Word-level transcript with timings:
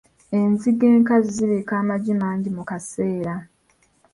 Enzige 0.39 0.85
enkazi 0.95 1.29
zibiika 1.37 1.73
amagi 1.81 2.13
mangi 2.21 2.49
mu 2.55 2.63
kaseera. 2.69 3.35